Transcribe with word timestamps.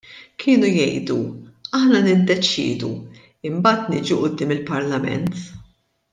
Kienu 0.43 0.69
jgħidu: 0.69 1.17
Aħna 1.79 2.01
niddeċiedu 2.07 2.89
mbagħad 3.59 3.93
niġu 3.95 4.19
quddiem 4.25 4.57
il-Parlament. 4.59 5.41